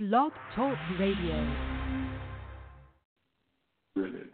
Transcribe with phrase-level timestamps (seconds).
[0.00, 1.54] Blog Talk Radio.
[3.94, 4.30] Brilliant.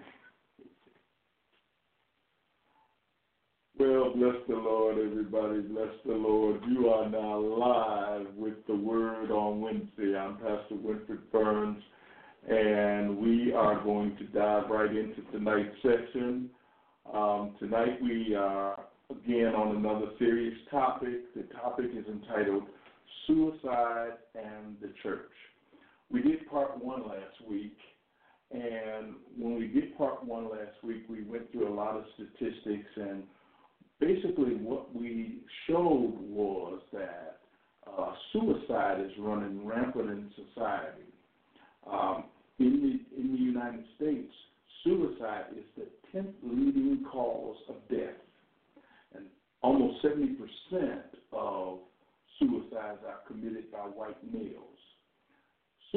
[3.77, 5.63] Well, bless the Lord, everybody.
[5.63, 6.61] Bless the Lord.
[6.69, 10.17] You are now live with the Word on Wednesday.
[10.17, 11.83] I'm Pastor Winfred Burns,
[12.49, 16.49] and we are going to dive right into tonight's session.
[17.13, 21.35] Um, tonight we are again on another serious topic.
[21.35, 22.63] The topic is entitled
[23.27, 25.33] Suicide and the Church.
[26.11, 27.77] We did part one last week,
[28.53, 32.89] and when we did part one last week, we went through a lot of statistics
[32.97, 33.25] and
[34.01, 37.39] basically what we showed was that
[37.87, 41.07] uh, suicide is running rampant in society.
[41.91, 42.25] Um,
[42.59, 44.33] in the in the United States,
[44.83, 48.17] suicide is the tenth leading cause of death,
[49.15, 49.27] and
[49.63, 51.79] almost seventy percent of
[52.39, 54.76] suicides are committed by white males.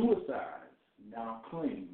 [0.02, 0.76] Suicides
[1.12, 1.88] now claim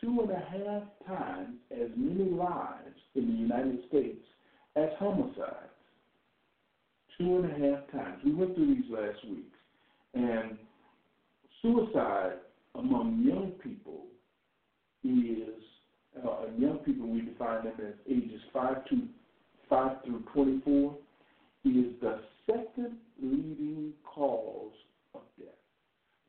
[0.00, 4.24] two and a half times as many lives in the United States
[4.76, 5.74] as homicides.
[7.18, 8.20] Two and a half times.
[8.24, 9.52] We went through these last week.
[10.14, 10.58] And
[11.62, 12.38] suicide
[12.74, 14.04] among young people
[15.04, 15.62] is,
[16.24, 19.02] uh, young people, we define them as ages 5, to,
[19.68, 20.96] 5 through 24,
[21.64, 24.72] is the second leading cause.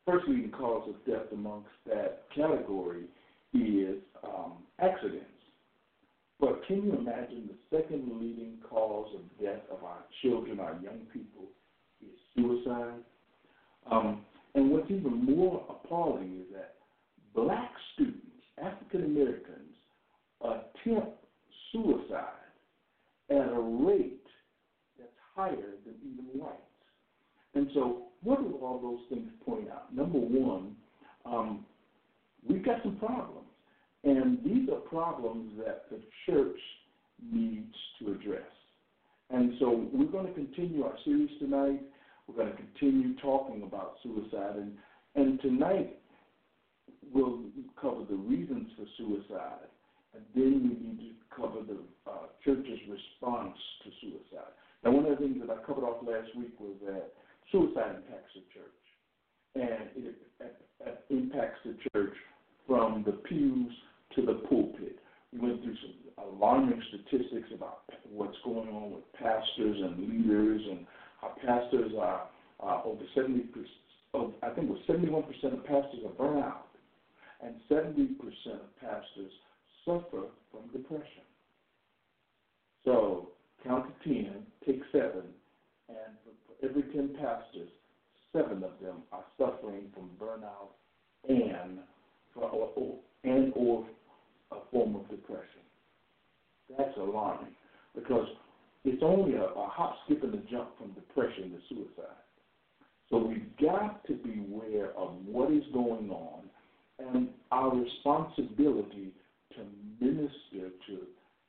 [0.10, 3.04] First leading cause of death amongst that category
[3.54, 5.26] is um, accidents.
[6.40, 11.02] But can you imagine the second leading cause of death of our children, our young
[11.14, 11.44] people,
[12.02, 13.04] is suicide?
[13.92, 14.22] Um,
[14.56, 16.76] and what's even more appalling is that
[17.36, 18.26] black students,
[18.58, 19.76] African Americans,
[20.42, 21.24] attempt
[21.72, 22.50] suicide
[23.30, 24.26] at a rate
[24.98, 26.69] that's higher than even whites.
[27.56, 29.94] And so, what do all those things point out?
[29.96, 30.76] Number one,
[31.26, 31.66] um,
[32.48, 33.48] we've got some problems.
[34.04, 36.60] And these are problems that the church
[37.32, 38.48] needs to address.
[39.30, 41.82] And so we're going to continue our series tonight.
[42.28, 44.56] We're going to continue talking about suicide.
[44.56, 44.74] And,
[45.16, 46.00] and tonight
[47.14, 47.42] we'll
[47.80, 49.68] cover the reasons for suicide.
[50.16, 51.78] And then we need to cover the
[52.10, 54.54] uh, church's response to suicide.
[54.84, 57.12] Now, one of the things that I covered off last week was that
[57.52, 58.80] suicide impacts the church.
[59.56, 60.56] And it, it,
[61.10, 62.14] impacts the church
[62.68, 63.72] from the pews
[64.16, 65.00] to the pulpit.
[65.34, 70.86] We went through some alarming statistics about what's going on with pastors and leaders, and
[71.22, 72.28] how pastors are
[72.64, 73.44] uh, over 70
[74.14, 76.68] of, I think it was 71 percent of pastors are burnt out,
[77.44, 79.32] and 70 percent of pastors
[79.86, 81.24] suffer from depression.
[82.86, 83.30] So
[83.64, 85.24] count to 10, take seven,
[85.90, 86.16] and
[86.64, 87.70] every 10 pastors,
[88.32, 90.70] seven of them are suffering from burnout
[91.28, 91.80] and
[92.36, 93.86] or, or, and or
[94.52, 95.46] a form of depression.
[96.78, 97.54] That's alarming
[97.96, 98.28] because
[98.86, 102.16] it's only a, a hop, skip, and a jump from depression to suicide.
[103.10, 106.44] So we've got to be aware of what is going on
[107.00, 109.12] and our responsibility
[109.56, 111.00] to minister to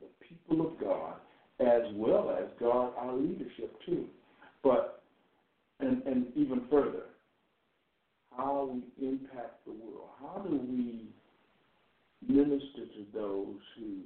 [0.00, 1.14] the people of God
[1.60, 4.06] as well as God, our leadership too.
[4.62, 4.99] But
[5.80, 7.04] and and even further,
[8.36, 10.10] how we impact the world.
[10.20, 11.10] How do we
[12.26, 14.04] minister to those who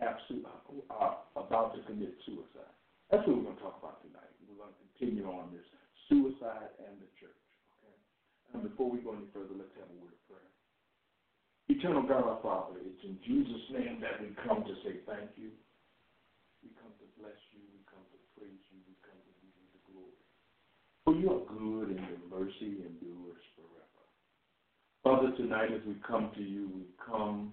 [0.00, 0.42] have who
[0.90, 2.72] uh, are about to commit suicide.
[3.10, 4.32] That's what we're going to talk about tonight.
[4.48, 5.66] We're going to continue on this
[6.08, 7.44] suicide and the church.
[7.84, 7.96] Okay.
[8.56, 10.50] And before we go any further, let's have a word of prayer.
[11.68, 15.52] Eternal God, our Father, it's in Jesus' name that we come to say thank you.
[16.64, 17.60] We come to bless you.
[17.70, 18.80] We come to praise you.
[18.88, 20.24] We come to give you the glory.
[21.04, 24.06] For you are good and your mercy endures forever.
[25.02, 27.52] Father, tonight as we come to you, we come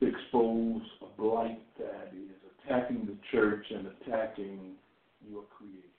[0.00, 4.76] to expose a blight that is attacking the church and attacking
[5.24, 5.96] your creation.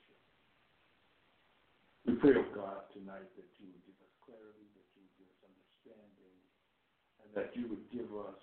[2.05, 5.29] We pray, oh God, tonight that you would give us clarity, that you would give
[5.33, 6.37] us understanding,
[7.25, 8.41] and that you would give us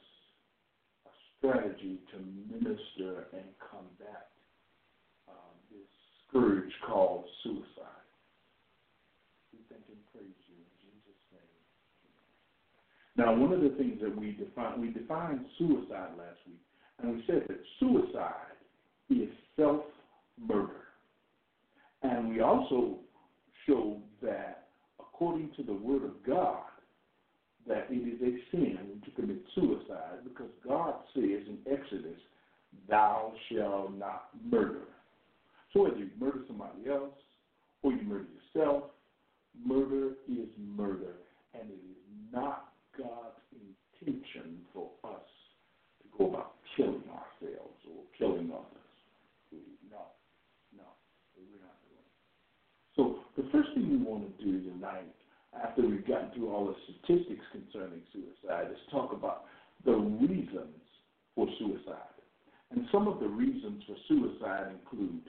[1.06, 2.18] a strategy to
[2.50, 4.33] minister and combat
[6.34, 8.04] scourge called suicide.
[9.52, 11.40] We thank and praise you in Jesus' name.
[13.16, 16.60] Now, one of the things that we define, we defined suicide last week,
[17.00, 18.58] and we said that suicide
[19.10, 19.82] is self
[20.40, 20.82] murder.
[22.02, 22.98] And we also
[23.66, 24.66] showed that,
[24.98, 26.64] according to the Word of God,
[27.66, 32.18] that it is a sin to commit suicide because God says in Exodus,
[32.88, 34.82] Thou shalt not murder.
[35.74, 37.12] So whether you murder somebody else,
[37.82, 38.84] or you murder yourself,
[39.62, 41.14] Murder is murder,
[41.54, 45.30] and it is not God's intention for us
[46.02, 48.90] to go about killing ourselves or killing others.
[49.90, 50.10] No,
[50.76, 50.90] no,
[51.38, 52.18] we're not doing it.
[52.96, 55.14] So the first thing we want to do tonight,
[55.54, 59.44] after we've gotten through all the statistics concerning suicide, is talk about
[59.84, 60.82] the reasons
[61.36, 62.18] for suicide.
[62.72, 65.22] And some of the reasons for suicide include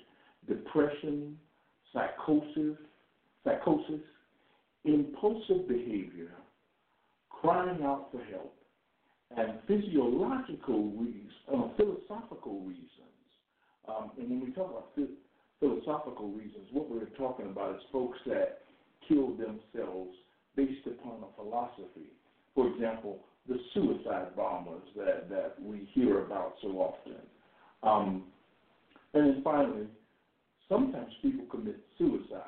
[0.48, 1.38] depression,
[1.94, 2.78] psychosis,
[3.44, 4.02] psychosis,
[4.84, 6.32] impulsive behavior,
[7.30, 8.56] crying out for help,
[9.38, 12.90] and physiological reasons, uh, philosophical reasons.
[13.88, 15.10] Um, and when we talk about
[15.60, 18.62] philosophical reasons, what we're talking about is folks that
[19.08, 20.16] kill themselves
[20.56, 22.12] based upon a philosophy.
[22.54, 27.18] For example, the suicide bombers that, that we hear about so often.
[27.84, 28.24] Um,
[29.14, 29.88] and then finally,
[30.70, 32.42] sometimes people commit suicide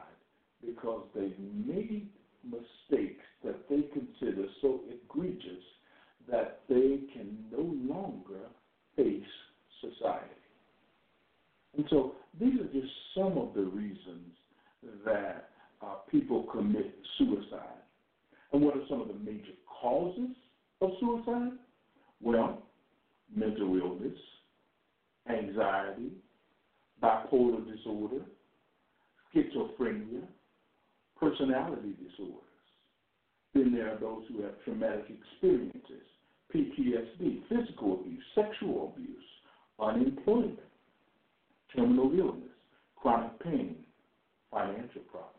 [0.65, 2.09] because they've made
[2.43, 5.63] mistakes that they consider so egregious
[6.29, 7.61] that they can no
[7.93, 8.47] longer
[8.95, 9.23] face
[9.81, 10.25] society.
[11.75, 14.33] And so these are just some of the reasons
[15.05, 15.49] that
[15.81, 17.83] uh, people commit suicide.
[18.51, 20.35] And what are some of the major causes
[20.81, 21.51] of suicide?
[22.21, 22.63] Well,
[23.35, 24.17] mental illness,
[25.29, 26.11] anxiety,
[27.01, 28.23] bipolar disorder,
[29.33, 30.23] schizophrenia,
[31.19, 32.43] personality disorders.
[33.53, 36.05] Then there are those who have traumatic experiences,
[36.53, 39.23] PTSD, physical abuse, sexual abuse,
[39.79, 40.59] unemployment,
[41.75, 42.49] terminal illness,
[42.95, 43.77] chronic pain,
[44.51, 45.33] financial problems.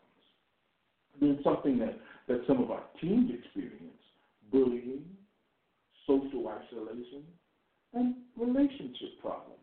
[1.13, 1.97] And then something that,
[2.27, 3.99] that some of our teens experience,
[4.51, 5.03] bullying,
[6.07, 7.23] social isolation,
[7.93, 9.58] and relationship problems.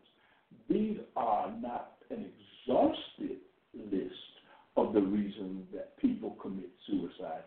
[0.69, 2.25] These are not an
[2.67, 3.37] exhaustive
[3.73, 4.13] list
[4.75, 7.43] of the reasons that people commit suicide,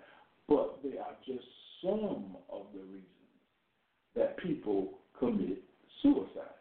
[0.49, 1.45] but they are just
[1.83, 3.05] some of the reasons
[4.17, 5.63] that people commit
[6.03, 6.57] suicide.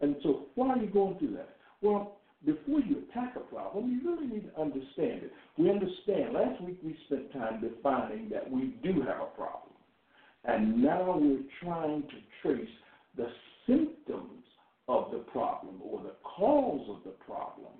[0.00, 1.56] And so, why are you going through that?
[1.82, 5.32] Well, before you attack a problem, you really need to understand it.
[5.58, 6.32] We understand.
[6.32, 9.74] Last week we spent time defining that we do have a problem.
[10.44, 12.68] And now we're trying to trace
[13.16, 13.26] the
[13.66, 14.39] symptoms
[14.90, 17.72] of the problem or the cause of the problem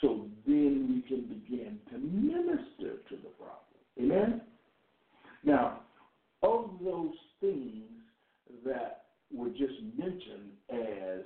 [0.00, 3.60] so then we can begin to minister to the problem.
[4.00, 4.40] Amen?
[5.44, 5.80] Now,
[6.42, 7.84] of those things
[8.64, 9.04] that
[9.34, 11.24] were just mentioned as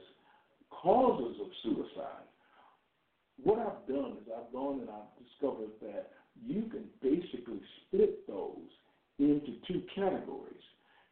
[0.70, 2.26] causes of suicide,
[3.42, 6.10] what I've done is I've gone and I've discovered that
[6.44, 8.68] you can basically split those
[9.18, 10.62] into two categories.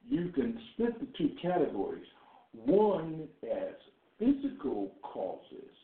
[0.08, 2.06] You can split the two categories,
[2.52, 3.74] one as
[4.18, 5.74] physical causes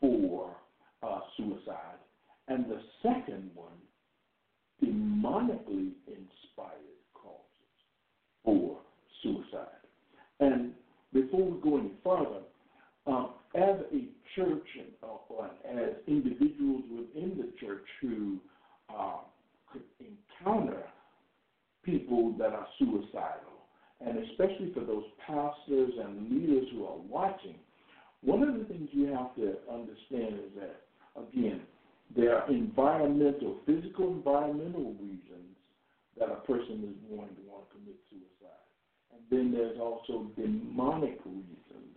[0.00, 0.56] for
[1.02, 1.98] uh, suicide,
[2.48, 3.68] and the second one,
[4.82, 7.70] demonically inspired causes
[8.44, 8.78] for
[9.22, 9.68] suicide.
[10.40, 10.72] And
[11.12, 12.42] before we go any further,
[13.06, 18.38] um, as a church and, uh, or as individuals within the church who
[18.90, 19.18] uh,
[19.72, 20.82] could encounter
[21.84, 23.53] people that are suicidal,
[24.00, 27.56] and especially for those pastors and leaders who are watching,
[28.22, 30.84] one of the things you have to understand is that
[31.16, 31.62] Again,
[32.16, 35.54] there are environmental, physical environmental reasons
[36.18, 38.66] that a person is going to want to commit suicide.
[39.12, 41.94] And then there's also demonic reasons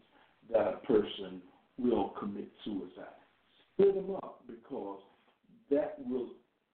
[0.51, 1.41] that a person
[1.77, 3.17] will commit suicide.
[3.73, 5.01] Split them up because
[5.71, 6.29] that will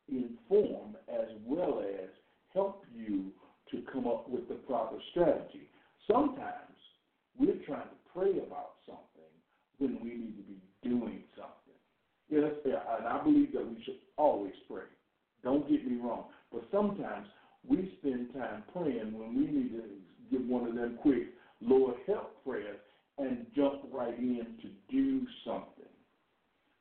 [0.09, 2.09] inform as well as
[2.53, 3.31] help you
[3.73, 5.67] to come up with the proper strategy.
[6.09, 6.77] Sometimes
[7.37, 9.33] we're trying to pray about something
[9.79, 11.77] when we need to be doing something.
[12.29, 14.87] Yes, and I believe that we should always pray.
[15.43, 16.25] Don't get me wrong.
[16.51, 17.27] But sometimes
[17.67, 19.83] we spend time praying when we need to
[20.31, 21.27] give one of them quick
[21.61, 22.79] Lord help prayers
[23.17, 25.91] and jump right in to do something.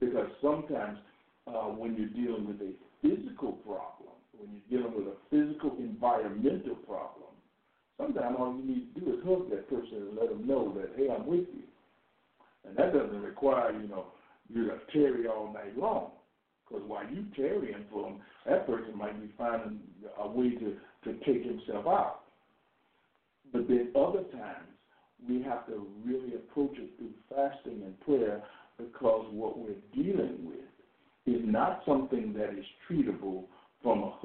[0.00, 0.98] Because sometimes
[1.46, 4.01] uh, when you're dealing with a physical problem,
[4.42, 7.30] when you're dealing with a physical environmental problem,
[7.96, 10.90] sometimes all you need to do is hug that person and let them know that,
[10.96, 11.64] hey, I'm with you.
[12.66, 14.06] And that doesn't require, you know,
[14.48, 16.10] you're to tarry all night long.
[16.68, 19.80] Because while you tarrying for him, that person might be finding
[20.18, 22.20] a way to, to take himself out.
[23.52, 24.68] But then other times,
[25.28, 28.42] we have to really approach it through fasting and prayer
[28.78, 30.56] because what we're dealing with
[31.26, 33.44] is not something that is treatable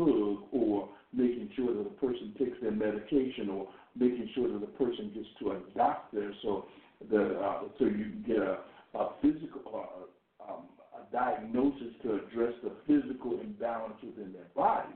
[0.08, 4.60] a hug or making sure that the person takes their medication or making sure that
[4.60, 6.66] the person gets to a doctor so
[7.10, 8.60] the uh, so you can get a,
[8.96, 10.64] a physical uh, um,
[10.98, 14.96] a diagnosis to address the physical imbalance within their body.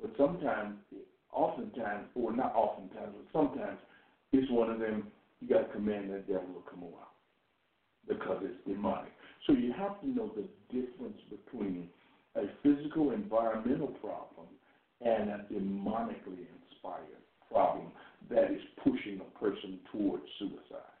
[0.00, 0.76] But sometimes,
[1.32, 3.78] oftentimes, or not oftentimes, but sometimes,
[4.32, 5.08] it's one of them,
[5.40, 7.08] you got to command that devil to come out
[8.08, 9.12] because it's demonic.
[9.46, 10.44] So you have to know the
[10.74, 11.88] difference between
[12.36, 14.46] a physical environmental problem
[15.00, 17.92] and a demonically inspired problem
[18.30, 20.94] that is pushing a person towards suicide,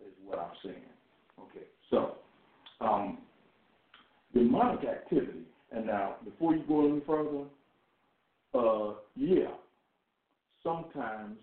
[0.00, 0.76] is what I'm saying.
[1.38, 2.16] Okay, so
[2.80, 3.18] um,
[4.34, 5.46] demonic activity.
[5.70, 7.44] And now, before you go any further,
[8.54, 9.54] uh, yeah,
[10.62, 11.38] sometimes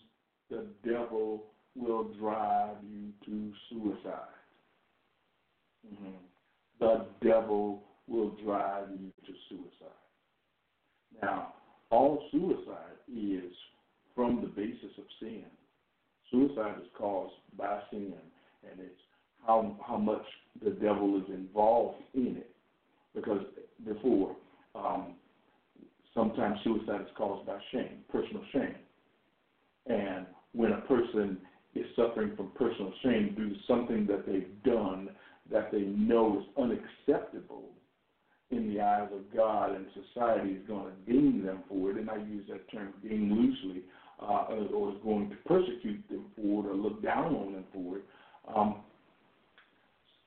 [0.50, 1.44] the devil
[1.76, 4.20] will drive you to suicide.
[5.88, 6.16] Mm-hmm.
[6.80, 9.96] The devil will drive you to suicide.
[11.22, 11.54] Now,
[11.92, 13.52] all suicide is
[14.16, 15.46] from the basis of sin.
[16.32, 18.14] Suicide is caused by sin,
[18.70, 19.02] and it's
[19.46, 20.26] how how much
[20.64, 22.52] the devil is involved in it.
[23.16, 23.42] Because
[23.86, 24.36] before,
[24.76, 25.16] um,
[26.14, 28.76] sometimes suicide is caused by shame, personal shame,
[29.88, 31.38] and when a person
[31.76, 35.10] is suffering from personal shame due to something that they've done
[35.52, 37.64] that they know is unacceptable
[38.52, 42.10] in the eyes of God and society is going to deem them for it, and
[42.10, 43.84] I use that term deem loosely,
[44.22, 47.98] uh, or is going to persecute them for it or look down on them for
[47.98, 48.04] it,
[48.54, 48.76] um,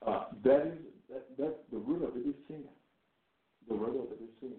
[0.07, 0.79] uh, that is
[1.11, 2.65] that, that the root of it is sin.
[3.69, 4.55] The root of it is sin.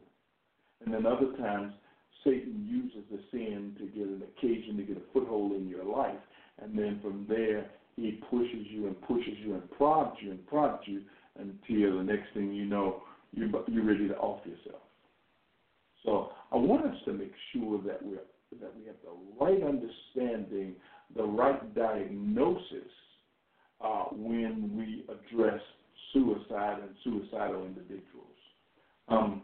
[0.86, 1.74] And then other times
[2.24, 6.20] Satan uses the sin to get an occasion to get a foothold in your life,
[6.62, 7.66] and then from there
[7.96, 11.02] he pushes you and pushes you and prods you and prods you
[11.40, 13.02] until the next thing you know
[13.34, 14.82] you're, you're ready to off yourself.
[16.06, 18.18] So I want us to make sure that we
[18.60, 20.76] that we have the right understanding,
[21.16, 22.92] the right diagnosis
[23.82, 25.60] uh, when we address
[26.14, 28.28] suicide and suicidal individuals.
[29.08, 29.42] Um,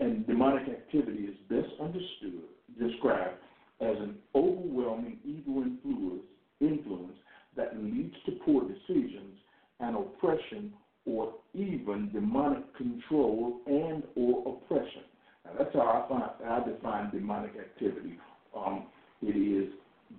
[0.00, 2.42] and demonic activity is best understood,
[2.78, 3.38] described
[3.80, 6.22] as an overwhelming evil influence,
[6.60, 7.16] influence
[7.56, 9.38] that leads to poor decisions
[9.80, 10.72] and oppression
[11.06, 15.02] or even demonic control and or oppression.
[15.44, 18.18] Now that's how I, find, I define demonic activity.
[18.56, 18.86] Um,
[19.20, 19.72] it is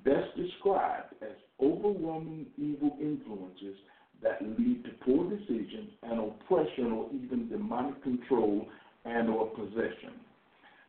[0.04, 3.78] best described as overwhelming evil influences
[4.22, 8.68] that lead to poor decisions and oppression or even demonic control
[9.06, 10.14] and or possession.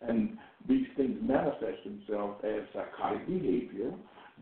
[0.01, 0.37] And
[0.69, 3.93] these things manifest themselves as psychotic behavior,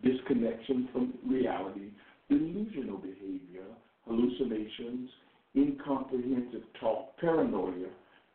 [0.02, 1.90] disconnection from reality,
[2.28, 3.64] delusional behavior,
[4.06, 5.09] hallucinations,
[5.56, 7.88] incomprehensive talk, paranoia.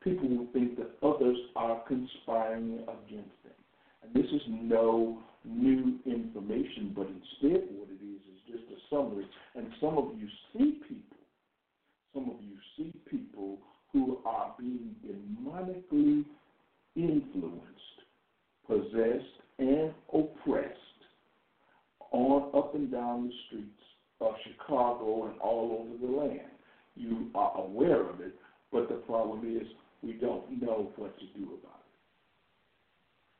[0.03, 3.57] People will think that others are conspiring against them.
[4.03, 9.27] And this is no new information, but instead what it is is just a summary.
[9.55, 11.17] And some of you see people,
[12.13, 13.57] some of you see people
[13.91, 16.25] who are being demonically
[16.95, 17.63] influenced,
[18.67, 19.25] possessed,
[19.59, 20.77] and oppressed
[22.11, 23.81] on up and down the streets
[24.21, 26.56] of Chicago and all over the land.
[26.97, 28.33] You are aware of it,
[28.71, 29.67] but the problem is
[30.03, 31.81] we don't know what to do about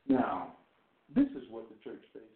[0.08, 0.12] it.
[0.12, 0.54] Now,
[1.14, 2.28] this is what the church faces.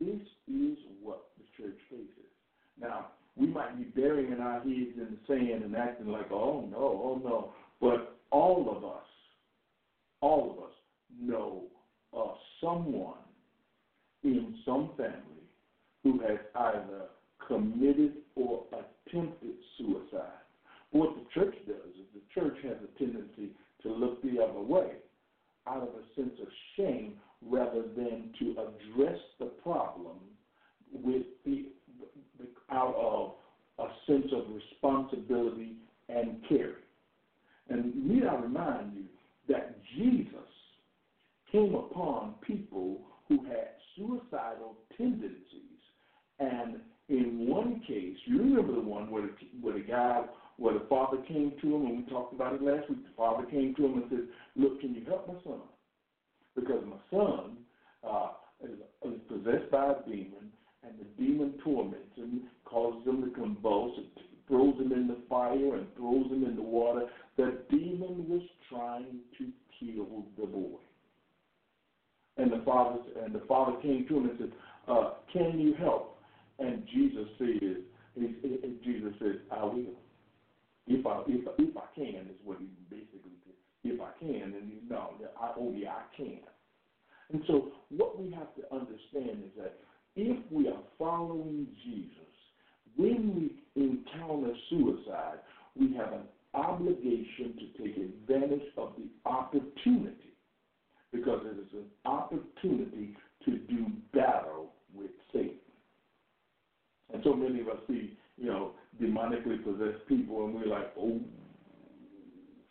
[0.00, 2.30] This is what the church faces.
[2.80, 6.78] Now, we might be burying our heads in the sand and acting like, oh no,
[6.78, 7.52] oh no.
[7.80, 9.06] But all of us,
[10.20, 10.72] all of us
[11.20, 11.62] know
[12.12, 13.14] of someone
[14.24, 15.46] in some family
[16.02, 17.02] who has either
[17.46, 20.44] committed or attempted suicide.
[20.90, 23.50] What the church does is the church has a tendency
[23.82, 24.92] to look the other way
[25.66, 30.16] out of a sense of shame rather than to address the problem
[30.92, 31.66] with the,
[32.70, 33.32] out of
[33.78, 35.76] a sense of responsibility
[36.08, 36.76] and care.
[37.68, 39.04] And need I remind you
[39.48, 40.30] that Jesus
[41.50, 45.32] came upon people who had suicidal tendencies.
[46.38, 46.76] And
[47.08, 50.22] in one case, you remember the one where the, where the guy,
[50.56, 53.04] where the father came to him, and we talked about it last week.
[53.04, 55.60] The father came to him and said, Look, can you help my son?
[56.56, 57.56] Because my son
[58.02, 58.28] uh,
[58.64, 60.50] is, possessed by a demon,
[60.82, 64.06] and the demon torments him, causes him to convulse, and
[64.48, 67.06] throws him in the fire and throws him in the water.
[67.36, 70.78] The demon was trying to kill the boy.
[72.38, 74.52] And the father and the father came to him and said,
[74.88, 76.15] uh, "Can you help?"
[76.58, 77.82] And Jesus says,
[78.14, 79.98] he, "Jesus said, I will,
[80.86, 83.54] if I if if I can." Is what he basically said.
[83.84, 86.40] If I can, and he, no, I, yeah, I can.
[87.32, 89.78] And so what we have to understand is that
[90.16, 92.26] if we are following Jesus,
[92.96, 95.38] when we encounter suicide,
[95.78, 96.22] we have an
[96.54, 100.34] obligation to take advantage of the opportunity
[101.12, 105.56] because it is an opportunity to do battle with Satan.
[107.12, 111.20] And so many of us see, you know, demonically possessed people and we're like, oh,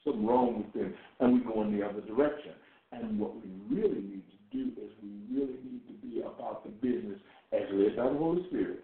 [0.03, 2.51] something wrong with them, and we go in the other direction.
[2.91, 6.69] And what we really need to do is we really need to be about the
[6.69, 7.19] business
[7.51, 8.83] as led by the Holy Spirit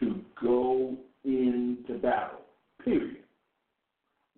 [0.00, 2.40] to go into battle,
[2.84, 3.24] period.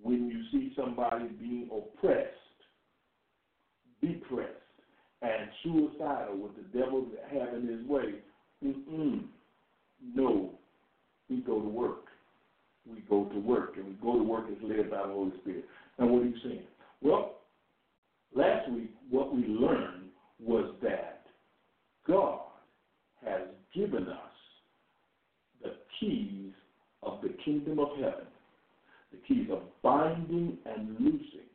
[0.01, 2.29] When you see somebody being oppressed,
[4.01, 4.53] depressed,
[5.23, 8.15] and suicidal with the devil having his way,
[8.65, 9.25] mm-mm,
[10.15, 10.51] no,
[11.29, 12.05] we go to work.
[12.91, 15.65] We go to work, and we go to work as led by the Holy Spirit.
[15.99, 16.63] Now, what are you saying?
[17.03, 17.37] Well,
[18.35, 20.09] last week, what we learned
[20.41, 21.27] was that
[22.07, 22.41] God
[23.25, 23.43] has
[23.75, 24.19] given us
[25.63, 26.53] the keys
[27.03, 28.27] of the kingdom of heaven,
[29.13, 31.49] the keys of binding and loosing.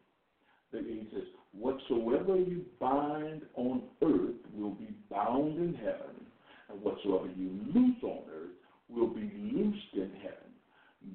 [0.71, 1.23] He says,
[1.53, 6.25] Whatsoever you bind on earth will be bound in heaven,
[6.73, 8.51] and whatsoever you loose on earth
[8.89, 10.51] will be loosed in heaven.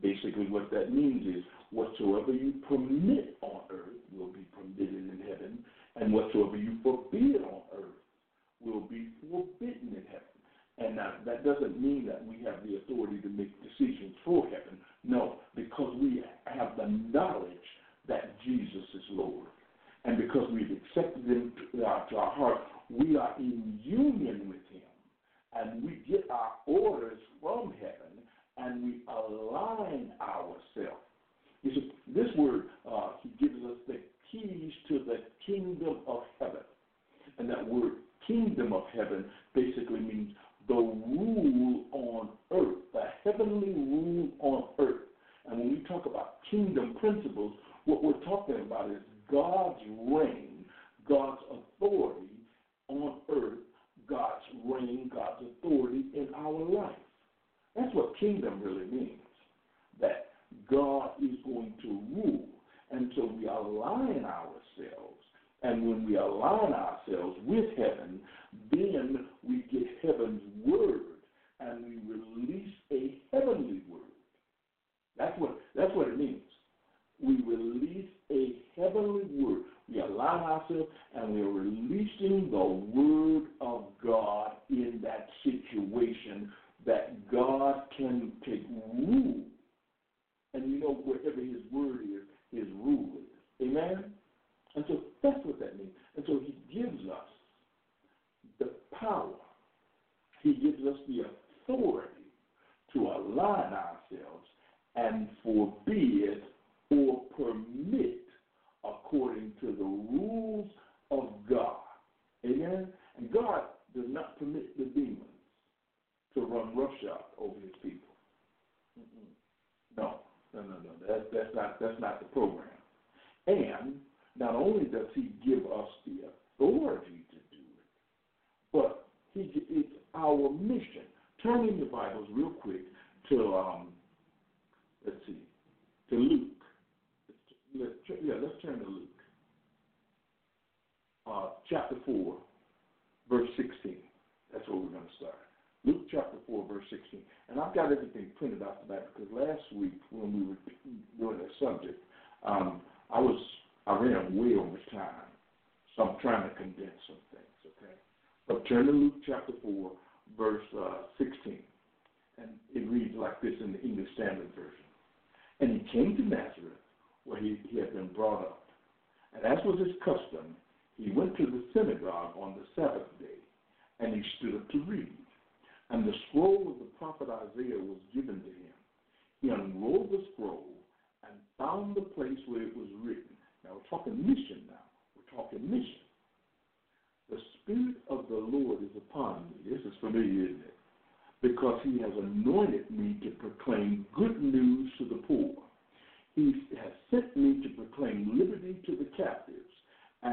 [0.03, 5.59] Basically, what that means is whatsoever you permit on earth will be permitted in heaven,
[5.97, 7.99] and whatsoever you forbid on earth
[8.65, 10.29] will be forbidden in heaven.
[10.79, 13.58] And now, that doesn't mean that we have the authority to make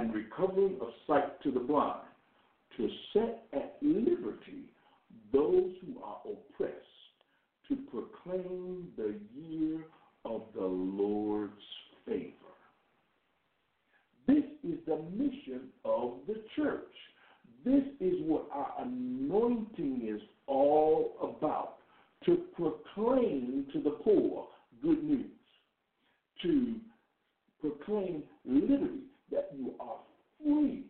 [0.05, 2.01] and recovering of sight to the blind,
[2.77, 4.69] to set at liberty
[5.33, 6.75] those who are oppressed,
[7.67, 9.79] to proclaim the year
[10.23, 11.53] of the Lord's
[12.05, 12.31] favor.
[14.27, 16.83] This is the mission of the church.
[17.63, 21.77] This is what our anointing is all about
[22.25, 24.47] to proclaim to the poor
[24.83, 25.31] good news,
[26.43, 26.75] to
[27.59, 29.97] proclaim liberty, that you are
[30.43, 30.85] free,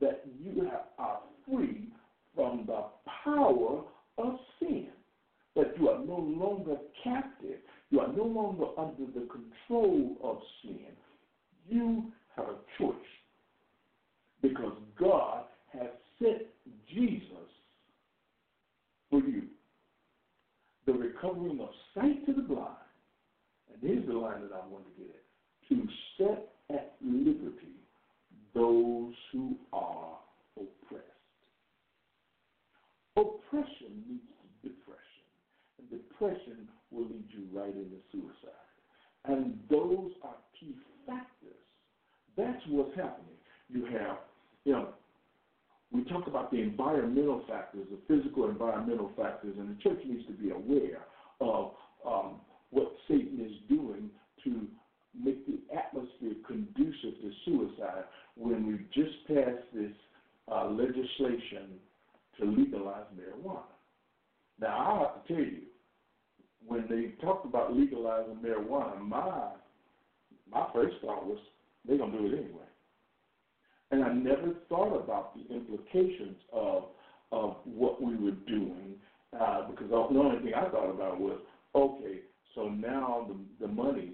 [0.00, 1.88] that you are free
[2.34, 2.84] from the
[3.24, 3.82] power
[4.18, 4.88] of sin,
[5.54, 7.58] that you are no longer captive,
[7.90, 10.86] you are no longer under the control of sin.
[11.68, 12.94] You have a choice
[14.42, 16.42] because God has sent
[16.88, 17.50] Jesus
[19.10, 19.42] for you.
[20.86, 22.76] The recovering of sight to the blind.
[23.72, 25.22] And here's the line that I want to get at.
[25.68, 27.76] To set at liberty
[28.56, 30.16] those who are
[30.56, 31.04] oppressed.
[33.16, 35.26] Oppression leads to depression.
[35.78, 38.64] And depression will lead you right into suicide.
[39.26, 40.74] And those are key
[41.06, 41.60] factors.
[42.36, 43.36] That's what's happening.
[43.68, 44.18] You have,
[44.64, 44.88] you know,
[45.92, 50.32] we talk about the environmental factors, the physical environmental factors, and the church needs to
[50.32, 51.04] be aware
[51.40, 51.72] of
[52.06, 54.10] um, what Satan is doing
[54.44, 54.66] to
[55.22, 58.04] make the atmosphere conducive to suicide
[58.36, 59.92] when we just passed this
[60.50, 61.78] uh, legislation
[62.38, 63.62] to legalize marijuana.
[64.60, 65.62] Now, I have to tell you,
[66.66, 69.50] when they talked about legalizing marijuana, my
[70.50, 71.38] my first thought was
[71.86, 72.62] they're gonna do it anyway.
[73.90, 76.84] And I never thought about the implications of
[77.32, 78.94] of what we were doing
[79.38, 81.38] uh, because the only thing I thought about was
[81.74, 82.20] okay,
[82.54, 84.12] so now the the money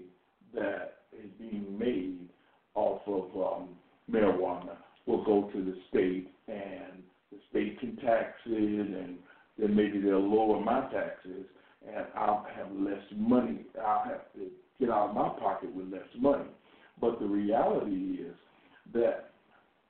[0.53, 2.29] that is being made
[2.75, 3.69] off of um,
[4.09, 9.17] marijuana will go to the state, and the state can tax it, and
[9.57, 11.45] then maybe they'll lower my taxes,
[11.85, 13.65] and I'll have less money.
[13.83, 16.49] I'll have to get out of my pocket with less money.
[16.99, 18.35] But the reality is
[18.93, 19.31] that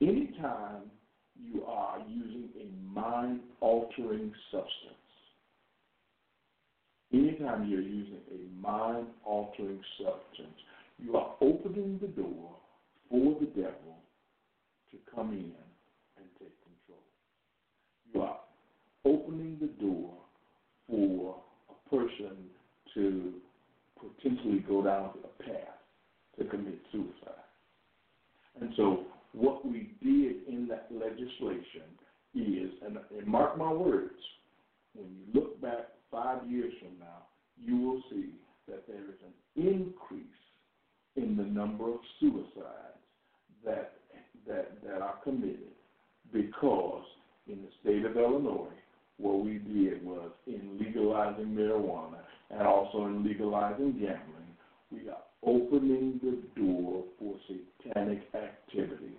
[0.00, 0.90] anytime
[1.36, 5.03] you are using a mind altering substance,
[7.14, 10.58] anytime you're using a mind altering substance,
[10.98, 12.56] you are opening the door
[13.10, 13.98] for the devil
[14.90, 15.52] to come in
[16.16, 17.02] and take control.
[18.12, 18.38] You are
[19.04, 20.12] opening the door
[20.88, 21.36] for
[21.70, 22.36] a person
[22.94, 23.34] to
[23.98, 25.78] potentially go down a path
[26.38, 27.44] to commit suicide.
[28.60, 29.00] And so
[29.32, 31.88] what we did in that legislation
[32.34, 34.14] is, and, and mark my words,
[34.94, 37.26] when you look back five years from now,
[37.58, 38.30] you will see
[38.68, 40.22] that there is an increase
[41.16, 43.02] in the number of suicides
[43.64, 43.94] that
[44.46, 45.72] that that are committed
[46.32, 47.04] because
[47.48, 48.72] in the state of Illinois,
[49.18, 52.18] what we did was in legalizing marijuana
[52.50, 54.54] and also in legalizing gambling,
[54.90, 59.13] we are opening the door for satanic activity.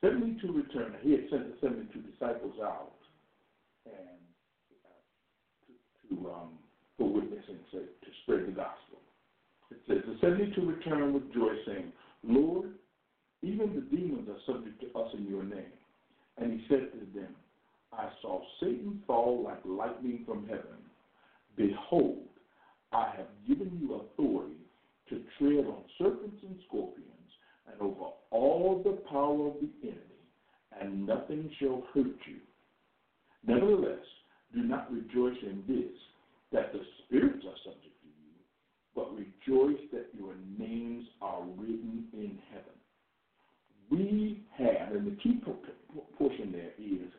[0.00, 0.94] 72 returned.
[1.02, 2.92] He had sent the 72 disciples out
[3.86, 4.18] and
[4.84, 6.50] uh, to, to um,
[6.98, 9.00] for witnessing, to, to spread the gospel.
[9.70, 12.72] It says, The 72 returned with joy, saying, Lord,
[13.42, 15.72] even the demons are subject to us in your name.
[16.38, 17.34] And he said to them,
[17.92, 20.80] I saw Satan fall like lightning from heaven.
[21.56, 22.24] Behold,
[22.92, 24.56] I have given you authority
[25.08, 27.05] to tread on serpents and scorpions
[27.80, 30.00] over all the power of the enemy,
[30.80, 32.40] and nothing shall hurt you.
[33.46, 34.04] Nevertheless,
[34.54, 35.96] do not rejoice in this,
[36.52, 38.34] that the spirits are subject to you,
[38.94, 42.76] but rejoice that your names are written in heaven.
[43.90, 45.40] We have, and the key
[46.18, 47.10] portion there is,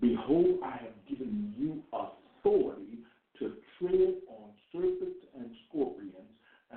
[0.00, 2.98] Behold, I have given you authority
[3.38, 6.12] to tread on serpents and scorpions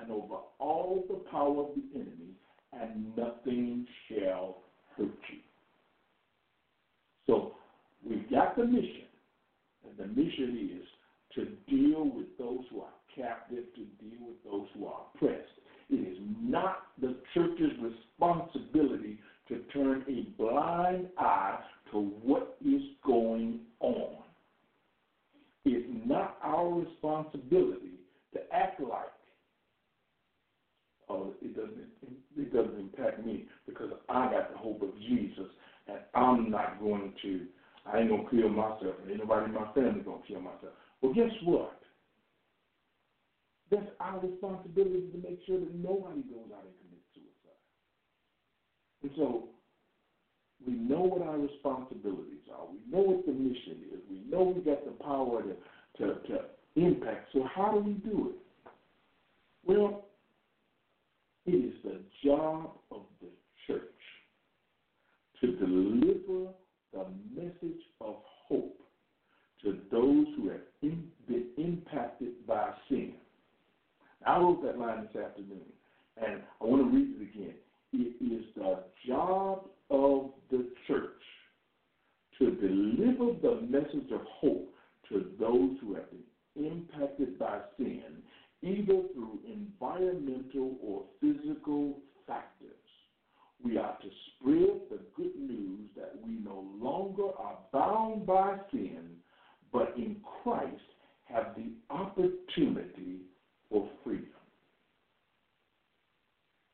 [0.00, 2.34] and over all the power of the enemy,
[2.72, 4.58] and nothing shall
[4.96, 5.38] hurt you.
[7.26, 7.52] So
[8.08, 9.06] we've got the mission,
[9.84, 10.88] and the mission is
[11.34, 15.52] to deal with those who are captive, to deal with those who are oppressed.
[15.90, 21.58] It is not the church's responsibility to turn a blind eye
[21.92, 24.16] to what is going on.
[25.64, 28.00] It's not our responsibility
[28.34, 29.08] to act like
[31.42, 31.88] it doesn't
[32.36, 35.48] it doesn't impact me because I got the hope of Jesus
[35.86, 37.46] and I'm not going to
[37.86, 40.72] I ain't gonna kill myself and anybody in my family gonna kill myself.
[41.02, 41.80] Well guess what?
[43.70, 47.60] That's our responsibility to make sure that nobody goes out and commits suicide.
[49.02, 49.44] And so
[50.66, 52.66] we know what our responsibilities are.
[52.70, 54.00] We know what the mission is.
[54.10, 55.54] We know we got the power to,
[55.98, 56.38] to, to
[56.76, 57.28] impact.
[57.32, 58.70] So how do we do it?
[59.66, 60.07] Well,
[61.48, 63.28] it is the job of the
[63.66, 63.82] church
[65.40, 66.52] to deliver
[66.92, 68.16] the message of
[68.48, 68.76] hope
[69.62, 73.14] to those who have in, been impacted by sin.
[74.26, 75.72] I wrote that line this afternoon,
[76.22, 77.54] and I want to read it again.
[77.94, 81.22] It is the job of the church
[82.38, 84.68] to deliver the message of hope
[85.08, 88.02] to those who have been impacted by sin,
[88.62, 92.72] either through environmental or physical factors.
[93.62, 99.16] We are to spread the good news that we no longer are bound by sin,
[99.72, 100.76] but in Christ
[101.24, 103.22] have the opportunity
[103.70, 104.28] for freedom.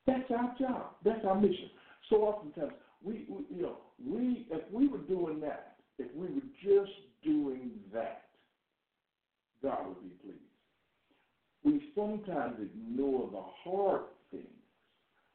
[0.06, 0.90] That's our job.
[1.04, 1.70] That's our mission.
[2.10, 6.40] So oftentimes, we, we, you know, we if we were doing that, if we were
[6.62, 6.92] just
[7.22, 8.24] doing that,
[9.62, 10.43] God would be pleased.
[11.64, 14.44] We sometimes ignore the hard things,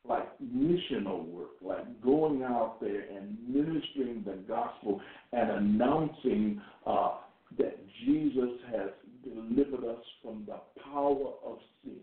[0.08, 5.02] like missional work, like going out there and ministering the gospel
[5.34, 7.16] and announcing uh,
[7.58, 8.90] that Jesus has
[9.24, 11.98] delivered us from the power of sin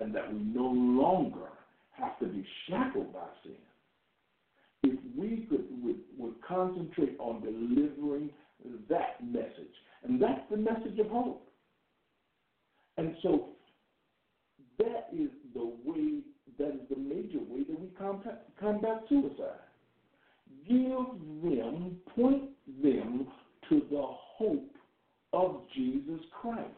[0.00, 1.48] and that we no longer
[1.90, 3.52] have to be shackled by sin.
[4.82, 8.30] If we could would, would concentrate on delivering
[8.88, 9.72] that message,
[10.04, 11.45] and that's the message of hope.
[12.96, 13.48] And so
[14.78, 16.20] that is the way,
[16.58, 19.60] that is the major way that we combat, combat suicide.
[20.68, 20.86] Give
[21.42, 22.50] them, point
[22.82, 23.28] them
[23.68, 24.70] to the hope
[25.32, 26.70] of Jesus Christ.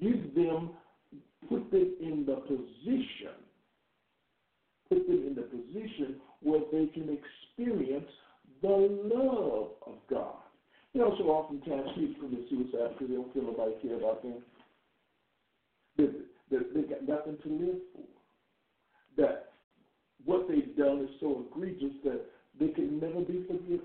[0.00, 0.70] Give them
[1.48, 3.36] put them in the position,
[4.88, 8.10] put them in the position where they can experience
[8.62, 10.36] the love of God.
[10.92, 14.42] You know, so oftentimes people commit suicide because they don't feel nobody care about them.
[15.96, 16.04] They,
[16.50, 18.02] they, they got nothing to live for.
[19.16, 19.52] That
[20.24, 22.20] what they've done is so egregious that
[22.58, 23.80] they can never be forgiven.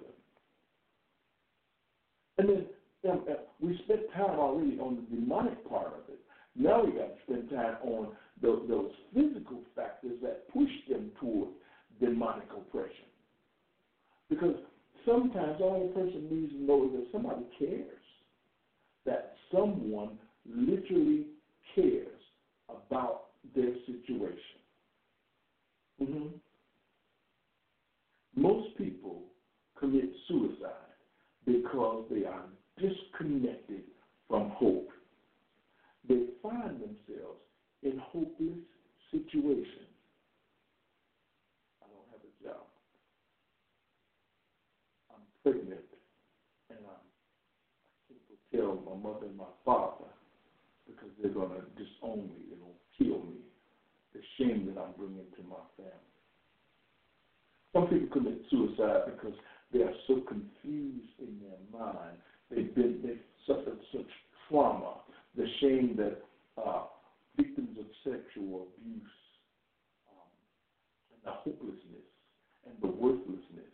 [2.38, 2.66] And then
[3.12, 3.26] um,
[3.60, 6.20] we spent time already on the demonic part of it.
[6.56, 8.08] Now we got to spend time on
[8.42, 11.50] the, those physical factors that push them toward
[12.00, 13.06] demonic oppression.
[14.30, 14.56] Because
[15.06, 17.86] sometimes all a person needs to know is that somebody cares,
[19.06, 21.28] that someone literally
[21.76, 22.22] cares
[22.70, 24.62] about their situation.
[26.02, 26.28] Mm-hmm.
[28.36, 29.24] Most people
[29.80, 30.70] commit suicide
[31.46, 32.46] because they are
[32.78, 33.84] disconnected
[34.28, 34.90] from hope
[36.08, 37.40] they find themselves
[37.84, 38.60] in hopeless
[39.12, 39.94] situations.
[41.82, 42.66] I don't have a job.
[45.12, 45.86] I'm pregnant,
[46.70, 47.06] and I'm,
[48.10, 50.01] I can't tell my mother and my father
[51.22, 52.50] they're going to disown me.
[52.50, 53.40] They're going to kill me.
[54.14, 56.12] The shame that I'm bringing to my family.
[57.74, 59.38] Some people commit suicide because
[59.72, 62.18] they are so confused in their mind.
[62.50, 64.10] They've been they've suffered such
[64.50, 65.02] trauma
[65.36, 66.22] the shame that
[66.62, 66.84] uh,
[67.38, 69.16] victims of sexual abuse,
[70.12, 70.32] um,
[71.14, 72.08] and the hopelessness
[72.66, 73.72] and the worthlessness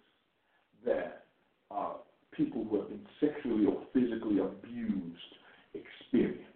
[0.86, 1.26] that
[1.72, 1.94] uh,
[2.32, 5.34] people who have been sexually or physically abused
[5.74, 6.47] experience.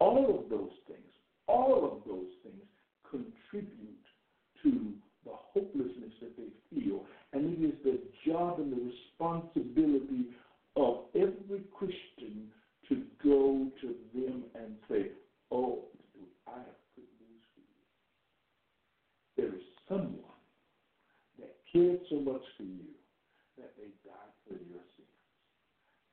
[0.00, 1.12] All of those things,
[1.46, 2.64] all of those things
[3.08, 4.04] contribute
[4.62, 4.92] to
[5.24, 7.04] the hopelessness that they feel.
[7.32, 10.26] And it is the job and the responsibility
[10.76, 12.48] of every Christian
[12.88, 15.10] to go to them and say,
[15.52, 15.84] Oh,
[16.46, 17.84] I have good news for you.
[19.36, 20.40] There is someone
[21.38, 22.90] that cared so much for you
[23.58, 25.18] that they died for your sins.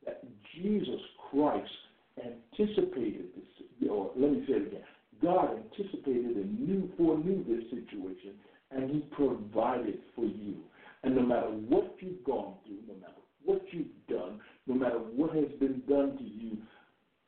[0.06, 0.24] That
[0.56, 1.70] Jesus Christ
[2.18, 4.82] anticipated this, or let me say it again.
[5.22, 8.34] God anticipated and knew, foreknew this situation,
[8.72, 10.58] and He provided for you.
[11.04, 13.14] And no matter what you've gone through, no matter
[13.46, 16.58] what you've done, no matter what has been done to you,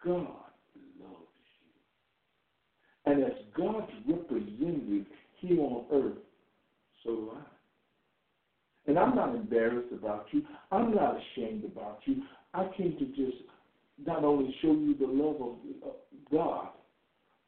[0.04, 0.28] God
[1.00, 1.26] loves
[3.06, 3.12] you.
[3.12, 5.06] And as God's representative
[5.40, 6.18] here on earth,
[7.04, 7.42] so do I.
[8.88, 10.42] And I'm not embarrassed about you.
[10.72, 12.24] I'm not ashamed about you.
[12.54, 13.38] I came to just
[14.06, 15.94] not only show you the love of
[16.32, 16.70] God,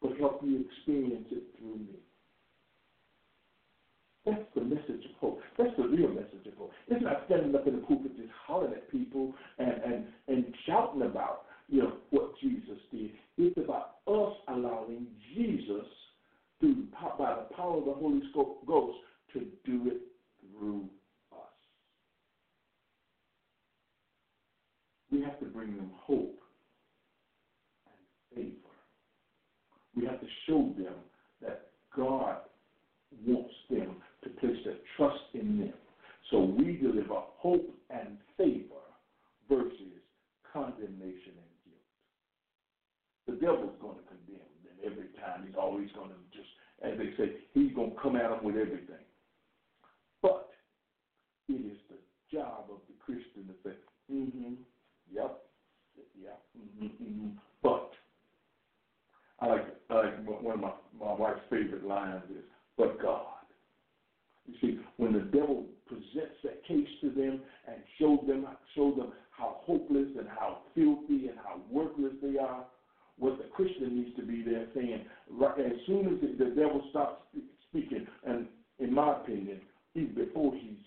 [0.02, 2.00] but help you experience it through me.
[4.26, 5.42] That's the message of hope.
[5.58, 6.72] That's the real message of hope.
[6.88, 11.02] It's not standing up in the pulpit just hollering at people and, and, and shouting
[11.02, 13.12] about, you know, what Jesus did.
[13.38, 15.86] It's about us allowing Jesus
[16.60, 16.86] through
[17.18, 18.22] by the power of the Holy
[18.68, 18.98] Ghost
[19.34, 20.02] to do it
[20.60, 20.86] through
[21.32, 21.40] us.
[25.12, 26.40] We have to bring them hope
[27.88, 28.56] and favor.
[29.96, 30.94] We have to show them
[31.42, 32.38] that God
[33.26, 35.74] wants them to place their trust in them.
[36.30, 38.86] So we deliver hope and favor
[39.50, 40.00] versus
[40.54, 41.88] condemnation and guilt.
[43.28, 45.46] The devil's going to condemn them every time.
[45.46, 46.48] He's always going to just,
[46.82, 49.04] as they say, he's going to come at them with everything.
[50.22, 50.50] But
[51.50, 52.00] it is the
[52.32, 53.76] job of the Christian to say,
[54.12, 54.54] mm-hmm,
[55.12, 55.40] yep,
[56.16, 57.28] yeah, mm-hmm, mm-hmm.
[59.42, 62.44] I like, I like one of my, my wife's favorite lines is,
[62.78, 63.26] but God.
[64.48, 69.14] You see, when the devil presents that case to them and shows them, show them
[69.30, 72.66] how hopeless and how filthy and how worthless they are,
[73.18, 76.82] what the Christian needs to be there saying, right, as soon as the, the devil
[76.90, 77.24] stops
[77.70, 78.48] speaking, and
[78.80, 79.62] in my opinion,
[79.96, 80.78] even before he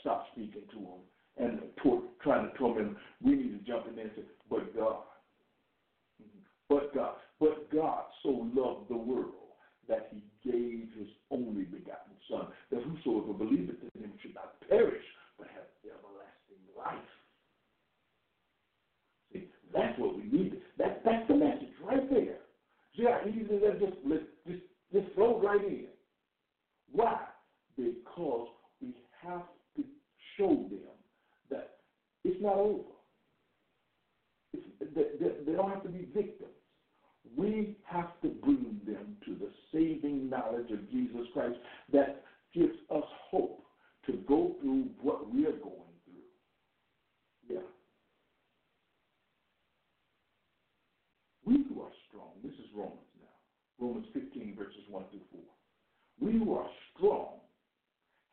[0.00, 1.00] stops speaking to him
[1.38, 4.74] and to, trying to torment him, we need to jump in there and say, but
[4.76, 5.02] God.
[6.22, 6.40] Mm-hmm.
[6.68, 7.14] But God.
[7.76, 9.52] God so loved the world
[9.86, 15.04] that he gave his only begotten Son, that whosoever believeth in him should not perish,
[15.38, 16.96] but have everlasting life.
[19.32, 20.60] See, that's what we need.
[20.78, 22.38] That, that's the message right there.
[22.96, 23.96] See how easy that just,
[24.48, 24.62] just,
[24.92, 25.86] just flows right in.
[26.90, 27.18] Why?
[27.76, 28.48] Because
[28.80, 29.42] we have
[29.76, 29.84] to
[30.36, 30.96] show them
[31.50, 31.76] that
[32.24, 32.88] it's not over.
[34.54, 36.55] It's, they, they don't have to be victims.
[37.36, 41.56] We have to bring them to the saving knowledge of Jesus Christ
[41.92, 43.62] that gives us hope
[44.06, 47.56] to go through what we are going through.
[47.56, 47.66] Yeah.
[51.44, 55.40] We who are strong, this is Romans now, Romans 15, verses 1 through 4.
[56.20, 57.34] We who are strong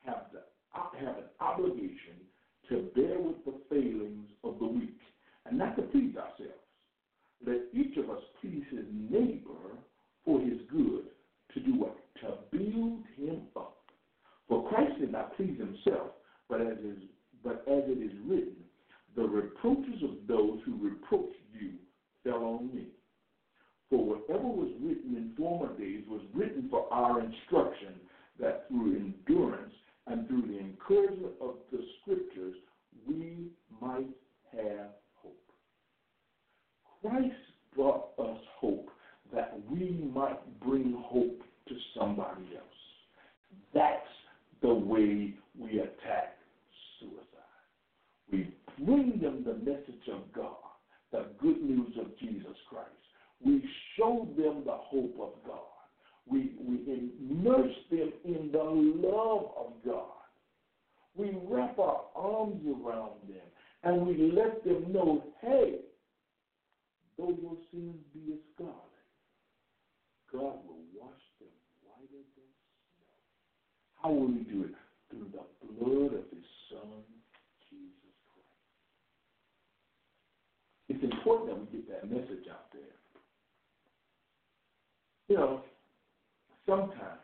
[0.05, 2.23] have, the, have an obligation
[2.69, 4.99] to bear with the failings of the weak
[5.45, 6.62] and not to please ourselves.
[7.45, 9.77] Let each of us please his neighbor
[10.25, 11.05] for his good
[11.53, 11.97] to do what?
[12.21, 13.77] To build him up.
[14.47, 16.11] For Christ did not please himself,
[16.49, 17.03] but as is,
[17.43, 18.55] but as it is written,
[19.15, 21.71] the reproaches of those who reproached you
[22.23, 22.87] fell on me.
[23.89, 27.95] For whatever was written in former days was written for our instruction,
[28.39, 29.73] that through endurance
[30.07, 32.55] and through the encouragement of the scriptures
[33.05, 33.51] we
[33.81, 34.09] might
[34.51, 34.89] have
[37.03, 37.35] Christ
[37.75, 38.87] brought us hope
[39.33, 42.63] that we might bring hope to somebody else.
[43.73, 44.01] That's
[44.61, 46.37] the way we attack
[46.99, 47.25] suicide.
[48.31, 50.55] We bring them the message of God,
[51.11, 52.89] the good news of Jesus Christ.
[53.45, 53.63] We
[53.97, 55.59] show them the hope of God.
[56.25, 58.63] We, we immerse them in the
[59.07, 60.05] love of God.
[61.15, 63.43] We wrap our arms around them
[63.83, 65.79] and we let them know, hey,
[67.17, 68.93] though your sins be as scarlet,
[70.31, 71.53] God will wash them
[71.85, 72.49] whiter than
[72.97, 73.13] snow.
[74.01, 74.75] How will he do it?
[75.09, 77.05] Through the blood of his Son,
[77.69, 78.57] Jesus Christ.
[80.89, 82.93] It's important that we get that message out there.
[85.27, 85.61] you know,
[86.67, 87.19] sometimes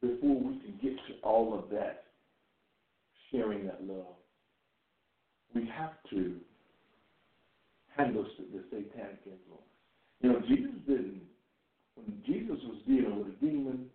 [0.00, 2.04] before we can get to all of that,
[3.30, 4.16] sharing that love,
[5.54, 6.36] we have to
[7.96, 9.70] handle the satanic influence.
[10.20, 11.22] You know, Jesus didn't,
[11.96, 13.86] when Jesus was dealing with a demon,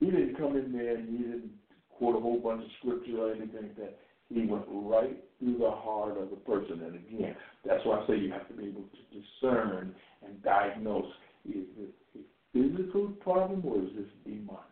[0.00, 1.50] he didn't come in there and he didn't
[1.90, 3.98] quote a whole bunch of scripture or anything like that.
[4.28, 6.82] He went right through the heart of the person.
[6.82, 9.94] And again, that's why I say you have to be able to discern
[10.24, 11.06] and diagnose
[11.46, 12.20] is this a
[12.52, 14.64] physical problem or is this demonic?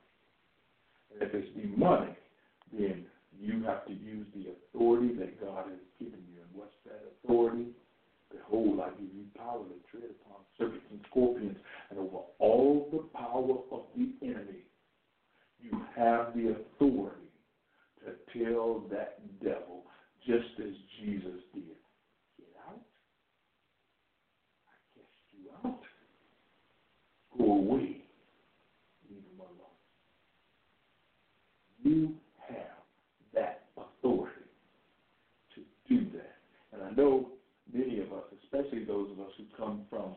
[1.13, 2.17] And if it's demonic,
[2.73, 3.05] then
[3.39, 6.41] you have to use the authority that God has given you.
[6.41, 7.67] And what's that authority?
[8.33, 11.59] Behold, I give you power to tread upon serpents and scorpions
[11.91, 14.65] and over all the power of the enemy.
[15.61, 17.29] You have the authority
[18.05, 19.85] to tell that devil,
[20.27, 21.77] just as Jesus did,
[22.37, 22.81] get out.
[24.67, 25.83] I cast you out.
[27.39, 28.03] Go away.
[29.09, 29.79] Leave him alone.
[31.83, 32.13] You
[32.49, 32.83] have
[33.35, 34.33] that authority
[35.55, 36.37] to do that.
[36.73, 37.32] And I know
[37.73, 40.15] many of us, especially those of us who come from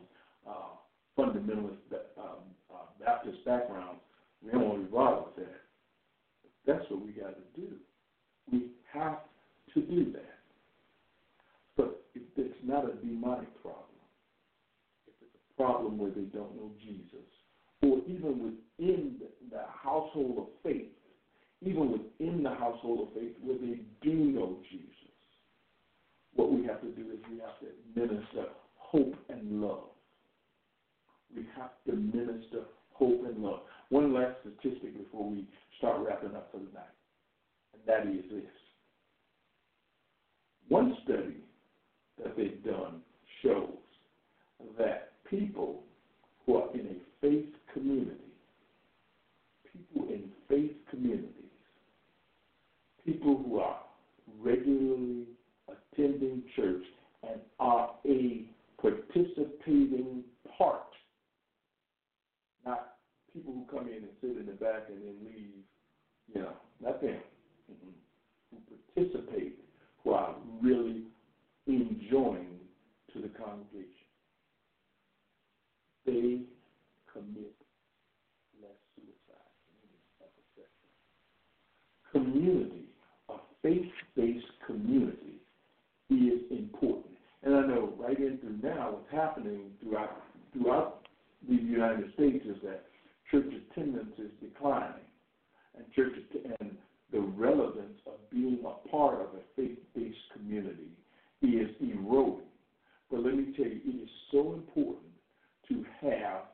[0.48, 0.76] uh,
[1.18, 1.78] fundamentalist
[2.18, 2.44] um,
[2.74, 4.02] uh, Baptist backgrounds,
[4.44, 5.62] we don't want to be bothered with that.
[6.68, 7.68] That's what we got to do.
[8.52, 9.20] We have
[9.74, 10.36] to do that.
[11.78, 14.00] But it's not a demonic problem,
[15.08, 17.28] if it's a problem where they don't know Jesus,
[17.82, 19.16] or even within
[19.52, 20.88] the household of faith,
[21.62, 25.05] even within the household of faith where they do know Jesus,
[26.36, 29.90] what we have to do is we have to minister hope and love.
[31.36, 32.64] We have to minister
[32.94, 33.62] hope and love.
[33.90, 35.46] One last statistic before we
[35.78, 36.84] start wrapping up for the night,
[37.74, 38.52] and that is this.
[40.68, 41.38] One study
[42.24, 43.02] that they've done
[43.44, 43.70] shows
[44.78, 45.84] that people
[46.46, 48.34] who are in a faith community,
[49.72, 51.32] people in faith communities,
[53.06, 53.80] people who are
[54.42, 55.26] regularly
[55.98, 56.84] attending church
[57.24, 58.46] and are a
[58.82, 60.24] participating
[60.58, 60.82] part,
[62.66, 62.96] not
[63.34, 65.52] people who come in and sit in the back and then leave,
[66.34, 67.20] you know, not them,
[67.72, 67.90] mm-hmm.
[68.52, 68.58] who
[68.94, 69.60] participate,
[70.04, 71.04] who are really
[71.68, 72.60] enjoying
[73.14, 73.90] to the congregation.
[76.06, 76.42] They
[77.12, 77.56] commit
[78.62, 79.36] less suicide
[82.12, 82.86] Community,
[83.30, 85.25] a faith-based community,
[86.10, 87.16] is important.
[87.44, 90.22] And I know right in through now, what's happening throughout
[90.54, 91.08] throughout
[91.48, 92.86] the United States is that
[93.30, 95.06] church attendance is declining,
[95.76, 96.14] and church
[96.60, 96.78] and
[97.12, 100.90] the relevance of being a part of a faith-based community
[101.42, 102.48] is eroding.
[103.12, 105.12] But let me tell you, it is so important
[105.70, 106.46] to have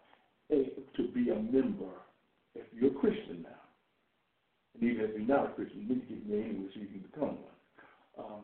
[0.52, 1.93] a, to be a member
[2.56, 3.49] if you're a Christian now.
[4.74, 6.88] And even if you're not a Christian, you need to get me anyway so you
[6.88, 7.58] can become one.
[8.20, 8.41] Um,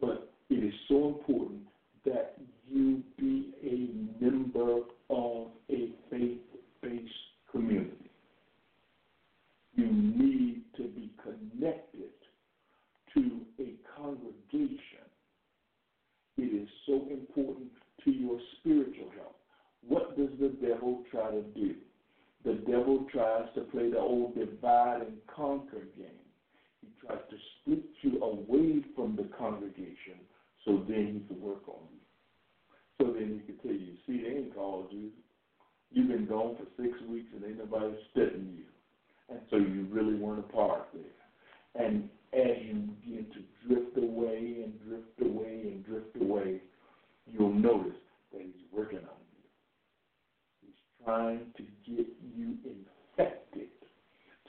[0.00, 1.60] but it is so important
[2.04, 2.36] that
[2.68, 7.14] you be a member of a faith-based
[7.50, 8.10] community.
[9.74, 12.10] You need to be connected
[13.14, 15.06] to a congregation.
[16.36, 17.68] It is so important
[18.04, 19.36] to your spiritual health.
[19.86, 21.74] What does the devil try to do?
[22.44, 26.26] The devil tries to play the old divide and conquer game.
[26.80, 30.18] He tries to split you away from the congregation
[30.64, 32.00] so then he can work on you.
[32.98, 35.10] So then he can tell you, see, they ain't called you.
[35.90, 38.64] You've been gone for six weeks and ain't nobody studying you.
[39.28, 41.84] And so you really weren't a part there.
[41.86, 46.60] And as you begin to drift away and drift away and drift away,
[47.26, 47.98] you'll notice
[48.32, 49.46] that he's working on you.
[50.62, 52.06] He's trying to get
[52.36, 53.68] you infected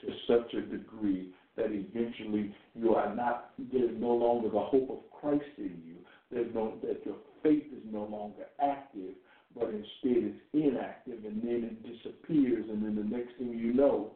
[0.00, 5.20] to such a degree that eventually you are not, there's no longer the hope of
[5.20, 5.91] Christ in you.
[6.32, 9.14] There's no, that your faith is no longer active,
[9.54, 14.12] but instead it's inactive, and then it disappears, and then the next thing you know,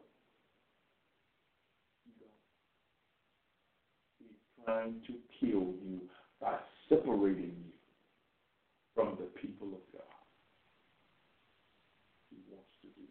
[4.18, 4.28] he's
[4.64, 6.00] trying to kill you
[6.40, 6.56] by
[6.88, 7.72] separating you
[8.94, 10.16] from the people of God.
[12.30, 13.06] He wants to do.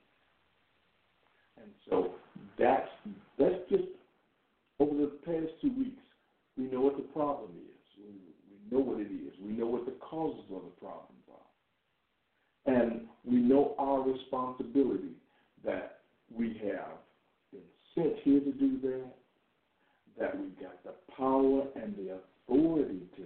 [1.61, 2.15] And so
[2.57, 2.89] that's
[3.37, 3.83] that's just
[4.79, 6.01] over the past two weeks,
[6.57, 7.64] we know what the problem is.
[8.71, 9.33] We, we know what it is.
[9.41, 12.73] We know what the causes of the problems are.
[12.73, 15.15] and we know our responsibility
[15.63, 15.99] that
[16.35, 16.97] we have
[17.51, 17.61] been
[17.95, 19.15] sent here to do that,
[20.19, 23.23] that we've got the power and the authority to,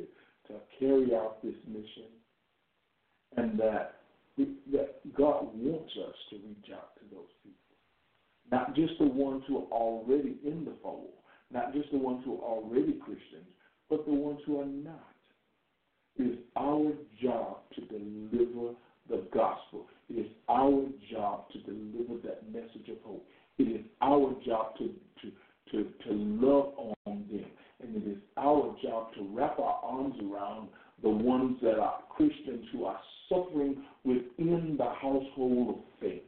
[0.53, 2.09] to carry out this mission,
[3.37, 3.95] and that
[4.71, 7.57] that God wants us to reach out to those people.
[8.51, 11.11] Not just the ones who are already in the fold,
[11.51, 13.51] not just the ones who are already Christians,
[13.89, 15.11] but the ones who are not.
[16.19, 16.91] It is our
[17.23, 18.73] job to deliver
[19.09, 19.87] the gospel.
[20.09, 23.25] It is our job to deliver that message of hope.
[23.57, 25.31] It is our job to, to,
[25.71, 26.73] to, to love
[27.05, 27.45] on them.
[27.81, 30.67] And it is our job to wrap our arms around
[31.01, 32.99] the ones that are Christians who are
[33.29, 36.23] suffering within the household of faith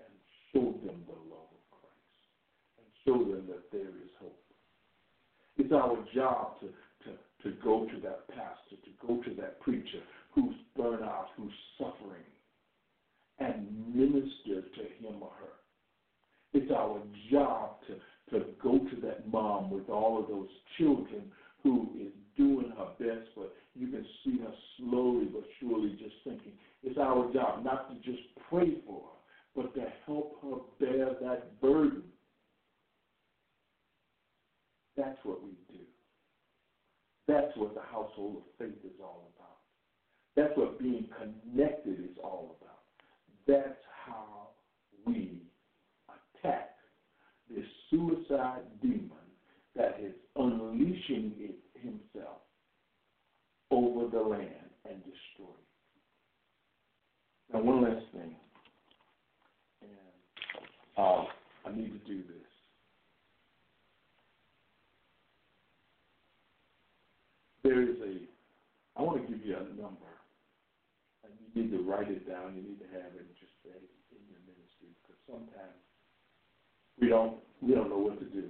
[0.00, 0.08] and
[0.52, 2.24] show them the love of Christ
[2.78, 4.07] and show them that there is.
[5.68, 6.68] It's our job to,
[7.04, 10.00] to, to go to that pastor, to go to that preacher
[10.34, 12.24] who's burned out, who's suffering,
[13.38, 15.52] and minister to him or her.
[16.54, 20.48] It's our job to, to go to that mom with all of those
[20.78, 21.24] children
[21.62, 26.52] who is doing her best, but you can see her slowly but surely just thinking.
[26.82, 29.18] It's our job not to just pray for her,
[29.54, 32.04] but to help her bear that burden.
[34.98, 35.84] That's what we do.
[37.28, 39.58] That's what the household of faith is all about.
[40.34, 42.80] That's what being connected is all about.
[43.46, 44.48] That's how
[45.06, 45.42] we
[46.08, 46.70] attack
[47.48, 49.10] this suicide demon
[49.76, 52.38] that is unleashing it himself
[53.70, 54.48] over the land
[54.84, 55.54] and destroying
[57.50, 57.54] it.
[57.54, 58.34] Now, one last thing,
[59.80, 59.90] and
[60.96, 61.24] uh,
[61.64, 62.47] I need to do this.
[67.68, 68.24] There is a,
[68.96, 70.08] I want to give you a number,
[71.20, 72.56] and you need to write it down.
[72.56, 75.76] You need to have it just in your ministry because sometimes
[76.96, 78.48] we don't we don't know what to do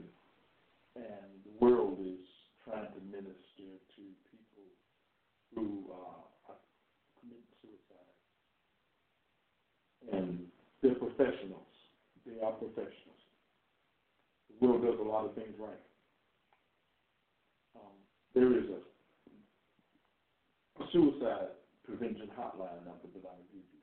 [0.99, 2.23] and the world is
[2.65, 4.67] trying to minister to people
[5.55, 6.55] who uh,
[7.63, 8.15] suicide.
[10.13, 10.47] And
[10.83, 11.71] they're professionals.
[12.27, 13.23] They are professionals.
[14.51, 15.85] The world does a lot of things right.
[17.77, 17.95] Um,
[18.35, 18.81] there is a
[20.93, 21.49] suicide
[21.85, 23.81] prevention hotline number that I will give you.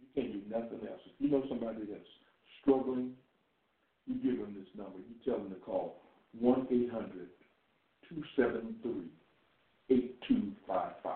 [0.00, 2.02] you can't do nothing else, if you know somebody that's
[2.60, 3.12] struggling,
[4.06, 4.98] you give them this number.
[4.98, 6.00] You tell them to call
[6.38, 7.28] 1 800
[8.08, 9.10] 273
[9.90, 11.14] 8255.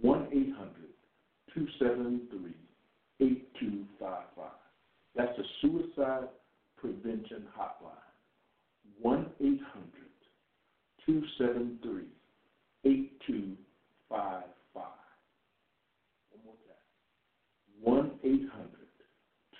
[0.00, 0.88] 1 800
[1.54, 2.54] 273
[3.20, 4.50] 8255.
[5.16, 6.28] That's the Suicide
[6.76, 7.94] Prevention Hotline.
[9.00, 9.58] 1 800
[11.06, 12.04] 273
[12.84, 13.67] 8255.
[14.08, 14.42] One
[16.44, 16.84] more time.
[17.82, 18.70] 1 800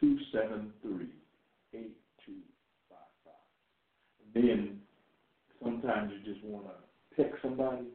[0.00, 1.08] 273
[4.34, 4.78] then
[5.62, 7.86] sometimes you just want to text somebody.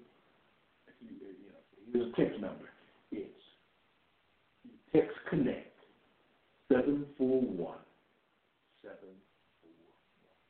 [1.01, 2.65] You, you know, here's a text number.
[3.11, 3.29] It's
[4.93, 5.71] text connect
[6.69, 7.79] seven four one
[8.81, 9.15] seven
[9.61, 9.71] four
[10.23, 10.41] one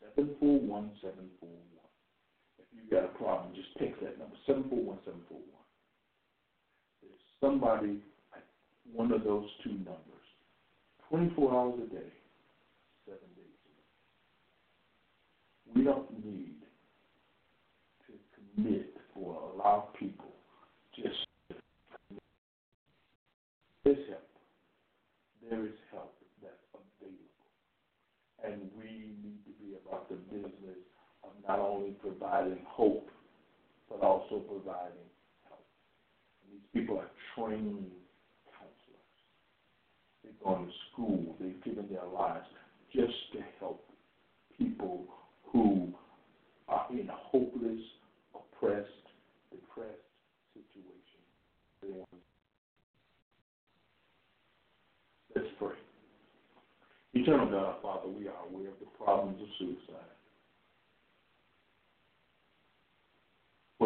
[0.00, 1.69] seven four one seven four one.
[2.82, 5.66] You got a problem, just text that number seven four one seven four one.
[7.02, 8.02] There's somebody
[8.34, 8.44] at
[8.92, 10.26] one of those two numbers,
[11.08, 12.12] twenty four hours a day
[13.06, 13.50] seven days.
[15.74, 16.56] we don't need
[18.06, 18.12] to
[18.54, 20.32] commit or allow people
[20.94, 21.16] just
[23.84, 24.28] there's help.
[25.48, 27.16] There is help that's available.
[28.44, 30.52] And we need to be about the business
[31.50, 33.08] not only providing hope,
[33.88, 35.08] but also providing
[35.48, 35.66] help.
[36.44, 37.90] And these people are trained
[38.46, 39.10] counselors.
[40.22, 41.34] They've gone to school.
[41.40, 42.46] They've given their lives
[42.94, 43.84] just to help
[44.56, 45.06] people
[45.52, 45.92] who
[46.68, 47.82] are in hopeless,
[48.32, 48.86] oppressed,
[49.50, 49.90] depressed
[50.54, 52.20] situation.
[55.34, 55.74] Let's pray.
[57.14, 59.89] Eternal God, Father, we are aware of the problems of suicide.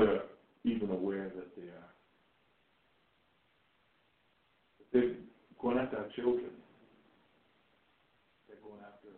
[0.05, 0.21] We're
[0.65, 1.91] even aware that they are
[4.79, 5.17] that they're
[5.63, 6.51] going after our children.
[8.47, 9.09] They're going after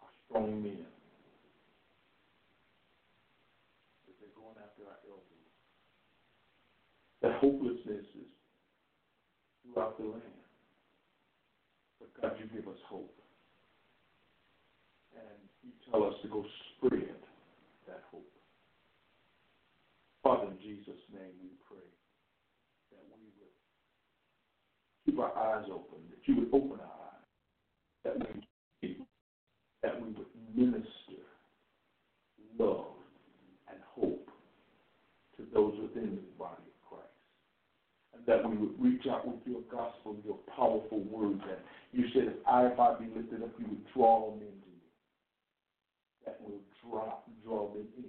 [0.00, 0.86] our strong men.
[4.18, 5.52] They're going after our elders.
[7.20, 8.32] That hopelessness is
[9.74, 10.22] throughout the land.
[12.00, 13.12] But God, you give us hope.
[15.14, 16.46] And you tell us to go
[16.78, 17.12] spread
[17.86, 18.24] that hope.
[20.42, 21.86] Father, in Jesus' name we pray
[22.90, 23.54] that we would
[25.06, 27.26] keep our eyes open, that you would open our eyes,
[28.04, 28.14] that
[28.82, 28.96] we,
[29.82, 31.22] that we would minister
[32.58, 32.86] love
[33.70, 34.30] and hope
[35.36, 37.22] to those within the body of Christ.
[38.14, 41.60] And that we would reach out with your gospel, your powerful word that
[41.92, 44.90] you said, if I, if I be lifted up, you would draw men to you.
[46.26, 48.04] That will draw, draw them in.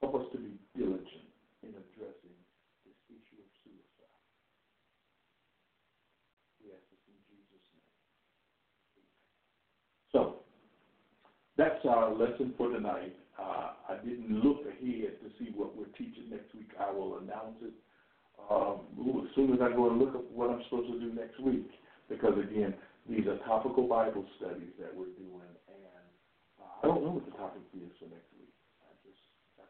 [0.00, 1.28] Help us to be diligent
[1.62, 2.36] in addressing
[2.88, 4.24] this issue of suicide.
[6.64, 7.92] We ask this in Jesus' name.
[10.12, 10.40] So,
[11.60, 13.14] that's our lesson for tonight.
[13.36, 16.72] Uh, I didn't look ahead to see what we're teaching next week.
[16.80, 17.76] I will announce it
[18.48, 21.12] um, ooh, as soon as I go and look up what I'm supposed to do
[21.12, 21.68] next week.
[22.08, 22.72] Because again,
[23.08, 25.82] these are topical Bible studies that we're doing, and
[26.58, 28.39] uh, I don't know what the topic is for next week.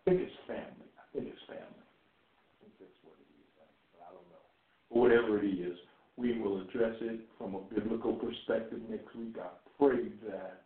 [0.05, 0.89] Think it's family.
[0.99, 1.85] I think it's family.
[1.85, 3.49] I think that's what it is.
[3.57, 3.69] But
[4.05, 4.47] I don't know.
[4.89, 5.77] Whatever it is,
[6.17, 9.37] we will address it from a biblical perspective next week.
[9.41, 9.49] I
[9.79, 10.63] pray that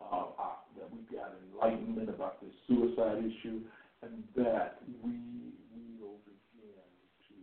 [0.00, 3.60] uh, uh, that we got enlightenment about this suicide issue,
[4.02, 5.52] and that we
[5.98, 6.86] will begin
[7.26, 7.34] to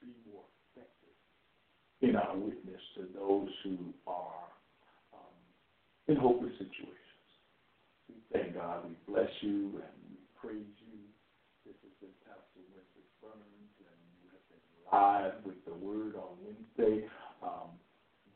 [0.00, 1.16] be more effective
[2.04, 4.44] in our witness to those who are
[5.14, 5.36] um,
[6.08, 7.26] in hopeless situations.
[8.08, 10.98] We thank God, we bless you, and we praise you.
[11.64, 16.36] This has been Pastor Winston Burns, and you have been live with the Word on
[16.44, 17.06] Wednesday.
[17.42, 17.70] Um,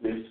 [0.02, 0.26] this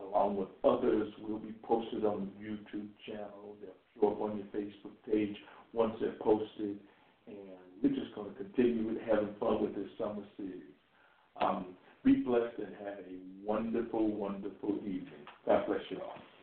[0.00, 3.56] along with others, will be posted on the YouTube channel.
[3.60, 5.36] They'll show up on your Facebook page
[5.72, 6.78] once they're posted.
[7.26, 7.36] And
[7.82, 10.62] we're just going to continue with having fun with this summer series.
[11.40, 11.66] Um,
[12.04, 15.24] be blessed and have a wonderful, wonderful evening.
[15.46, 16.33] God bless you all.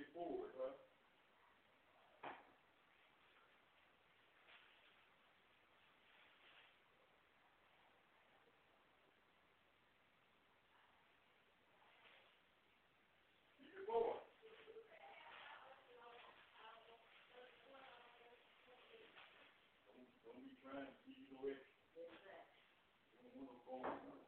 [0.00, 0.72] be forward, huh?
[20.24, 21.60] Don't be trying to see your way.
[23.20, 24.19] You don't want to go on.